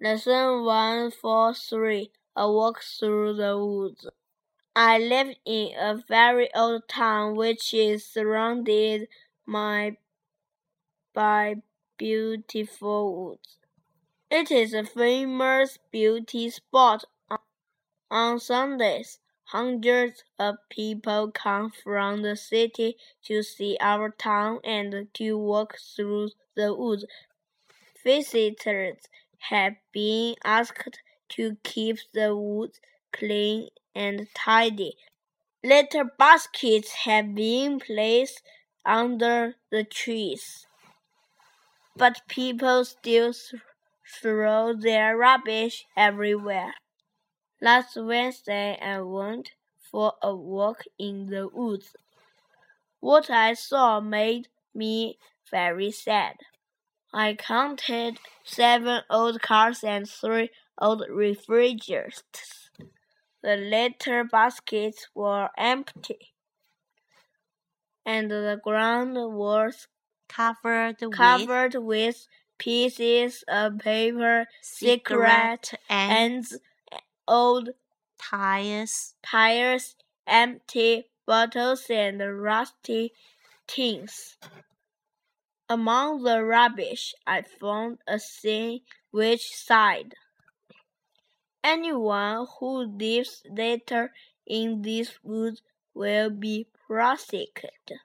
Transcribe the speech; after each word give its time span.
Lesson 0.00 0.62
143 0.62 2.12
A 2.36 2.52
Walk 2.52 2.84
Through 2.84 3.34
the 3.34 3.58
Woods. 3.58 4.06
I 4.76 4.96
live 4.96 5.34
in 5.44 5.72
a 5.76 5.96
very 5.96 6.54
old 6.54 6.88
town 6.88 7.34
which 7.34 7.74
is 7.74 8.06
surrounded 8.06 9.08
my, 9.44 9.96
by 11.12 11.56
beautiful 11.96 13.24
woods. 13.24 13.56
It 14.30 14.52
is 14.52 14.72
a 14.72 14.84
famous 14.84 15.80
beauty 15.90 16.48
spot. 16.50 17.04
On 18.08 18.38
Sundays, 18.38 19.18
hundreds 19.46 20.22
of 20.38 20.58
people 20.70 21.32
come 21.32 21.72
from 21.72 22.22
the 22.22 22.36
city 22.36 22.96
to 23.24 23.42
see 23.42 23.76
our 23.80 24.10
town 24.10 24.60
and 24.62 25.08
to 25.14 25.36
walk 25.36 25.76
through 25.76 26.30
the 26.54 26.72
woods. 26.72 27.04
Visitors 28.04 29.08
have 29.38 29.74
been 29.92 30.34
asked 30.44 31.00
to 31.30 31.56
keep 31.62 31.98
the 32.12 32.36
woods 32.36 32.80
clean 33.12 33.68
and 33.94 34.28
tidy. 34.34 34.96
Litter 35.64 36.04
baskets 36.18 36.92
have 37.04 37.34
been 37.34 37.80
placed 37.80 38.42
under 38.84 39.56
the 39.70 39.84
trees. 39.84 40.66
But 41.96 42.22
people 42.28 42.84
still 42.84 43.34
throw 44.20 44.74
their 44.74 45.16
rubbish 45.16 45.84
everywhere. 45.96 46.74
Last 47.60 47.96
Wednesday, 47.96 48.78
I 48.80 49.00
went 49.00 49.50
for 49.90 50.14
a 50.22 50.34
walk 50.34 50.84
in 50.98 51.26
the 51.26 51.48
woods. 51.48 51.96
What 53.00 53.30
I 53.30 53.54
saw 53.54 54.00
made 54.00 54.48
me 54.74 55.18
very 55.50 55.90
sad. 55.90 56.36
I 57.12 57.34
counted 57.34 58.18
seven 58.44 59.02
old 59.10 59.42
cars 59.42 59.84
and 59.84 60.08
three 60.08 60.50
old 60.78 61.04
refrigerators. 61.10 62.22
The 63.42 63.56
litter 63.56 64.24
baskets 64.24 65.08
were 65.14 65.50
empty, 65.58 66.34
and 68.04 68.30
the 68.30 68.60
ground 68.62 69.14
was 69.16 69.86
covered, 70.28 70.98
covered 71.12 71.74
with, 71.74 71.84
with 71.86 72.28
pieces 72.58 73.44
of 73.48 73.78
paper, 73.78 74.46
cigarette 74.60 75.74
ends, 75.88 76.58
old 77.28 77.70
tires, 78.18 79.14
tires, 79.22 79.96
empty 80.26 81.10
bottles, 81.26 81.86
and 81.90 82.20
rusty 82.42 83.12
tins. 83.66 84.38
Among 85.70 86.22
the 86.24 86.42
rubbish, 86.44 87.14
I 87.26 87.42
found 87.42 87.98
a 88.06 88.18
sign 88.18 88.80
which 89.10 89.54
said, 89.54 90.14
Anyone 91.62 92.48
who 92.58 92.78
leaves 92.84 93.42
litter 93.48 94.12
in 94.46 94.82
these 94.82 95.22
woods 95.22 95.62
will 95.94 96.30
be 96.30 96.66
prosecuted. 96.86 98.00